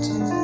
to 0.00 0.41